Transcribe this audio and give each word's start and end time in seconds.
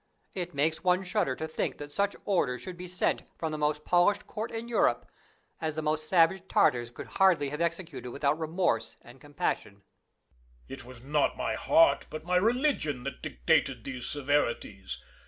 It 0.33 0.55
makes 0.55 0.83
one 0.83 1.03
shudder 1.03 1.35
to 1.35 1.47
think 1.47 1.77
that 1.77 1.93
such 1.93 2.15
orders 2.25 2.59
should 2.61 2.75
be 2.75 2.87
sent 2.87 3.21
from 3.37 3.51
the 3.51 3.57
most 3.59 3.85
polished 3.85 4.25
court 4.25 4.51
in 4.51 4.67
Europe, 4.67 5.07
as 5.61 5.75
the 5.75 5.83
most 5.83 6.07
savage 6.09 6.47
Tartars 6.47 6.89
could 6.89 7.05
hardly 7.05 7.49
have 7.49 7.61
executed 7.61 8.09
without 8.09 8.39
remorse 8.39 8.97
and 9.03 9.21
compassion. 9.21 9.83
Louis. 10.67 10.77
It 10.79 10.85
was 10.85 11.03
not 11.03 11.37
my 11.37 11.53
heart, 11.53 12.07
but 12.09 12.25
my 12.25 12.37
religion, 12.37 13.03
that 13.03 13.21
dictated 13.21 13.83
these 13.83 14.07
severities. 14.07 14.97